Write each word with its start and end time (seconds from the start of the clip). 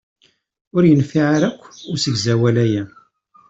Ur 0.75 0.83
yenfiɛ 0.85 1.25
ara 1.35 1.47
akk 1.51 1.61
usegzawal-ayi. 1.93 2.83